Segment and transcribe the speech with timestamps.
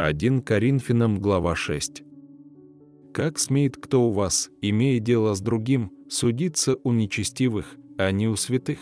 [0.00, 2.04] 1 Коринфянам, глава 6.
[3.12, 8.36] Как смеет кто у вас, имея дело с другим, судиться у нечестивых, а не у
[8.36, 8.78] святых?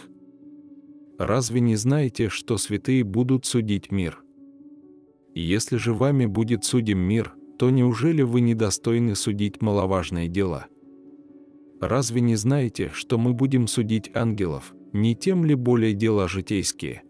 [1.18, 4.22] Разве не знаете, что святые будут судить мир?
[5.34, 10.67] Если же вами будет судим мир, то неужели вы недостойны судить маловажные дела?
[11.80, 17.05] Разве не знаете, что мы будем судить ангелов, не тем ли более дела житейские?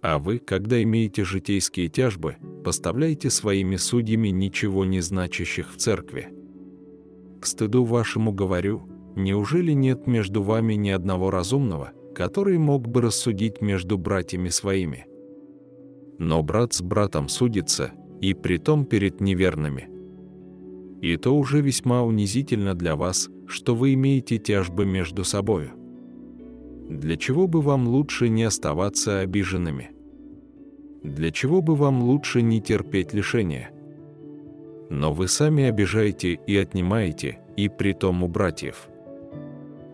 [0.00, 6.28] А вы, когда имеете житейские тяжбы, поставляете своими судьями ничего не значащих в церкви.
[7.40, 13.60] К стыду вашему говорю, неужели нет между вами ни одного разумного, который мог бы рассудить
[13.60, 15.06] между братьями своими?
[16.18, 19.88] Но брат с братом судится, и притом перед неверными.
[21.02, 25.72] И то уже весьма унизительно для вас, что вы имеете тяжбы между собою.
[26.88, 29.93] Для чего бы вам лучше не оставаться обиженными?
[31.04, 33.70] Для чего бы вам лучше не терпеть лишения?
[34.88, 38.88] Но вы сами обижаете и отнимаете, и притом у братьев.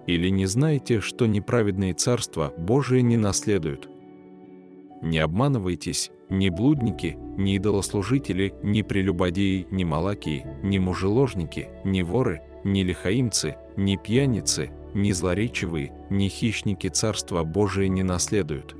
[0.06, 3.88] Или не знаете, что неправедные царства Божие не наследуют?
[5.02, 12.82] Не обманывайтесь, ни блудники, ни идолослужители, ни прелюбодеи, ни малакии, ни мужеложники, ни воры, ни
[12.82, 18.76] лихаимцы, ни пьяницы, ни злоречивые, ни хищники Царства Божие не наследуют.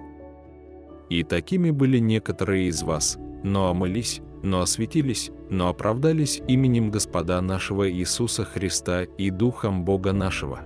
[1.11, 7.91] И такими были некоторые из вас, но омылись, но осветились, но оправдались именем Господа нашего
[7.91, 10.61] Иисуса Христа и Духом Бога нашего.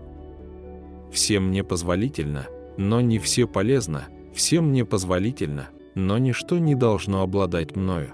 [1.11, 7.75] Всем мне позволительно, но не все полезно, всем мне позволительно, но ничто не должно обладать
[7.75, 8.11] мною.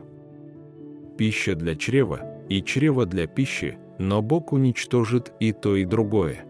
[1.19, 6.45] Пища для чрева и чрево для пищи, но Бог уничтожит и то, и другое.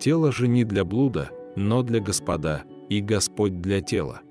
[0.00, 4.22] Тело же не для блуда, но для Господа, и Господь для тела.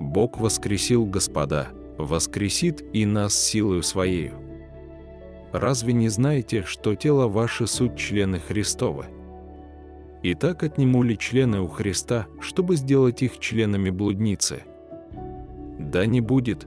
[0.00, 1.68] Бог воскресил Господа,
[1.98, 4.34] воскресит и нас силою Своею.
[5.52, 9.06] Разве не знаете, что тело ваше суть члены Христовы?
[10.22, 14.62] Итак, отниму ли члены у Христа, чтобы сделать их членами блудницы?
[15.78, 16.66] Да не будет.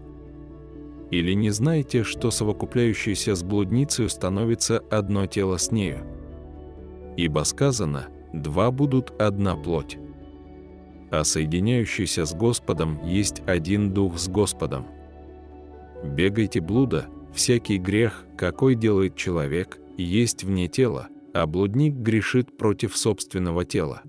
[1.12, 6.06] Или не знаете, что совокупляющееся с блудницей становится одно тело с нею?
[7.18, 9.98] Ибо сказано, два будут одна плоть.
[11.12, 14.86] А соединяющийся с Господом есть один дух с Господом.
[16.04, 23.66] Бегайте блуда, всякий грех, какой делает человек, есть вне тела, а блудник грешит против собственного
[23.66, 24.02] тела.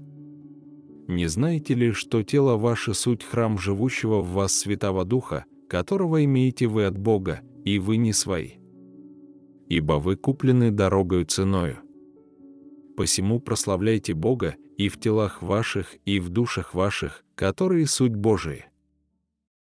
[1.09, 6.69] Не знаете ли, что тело ваше суть храм живущего в вас Святого Духа, которого имеете
[6.69, 8.53] вы от Бога, и вы не свои?
[9.69, 11.79] Ибо вы куплены дорогою ценою.
[12.97, 18.67] Посему прославляйте Бога и в телах ваших, и в душах ваших, которые суть Божии.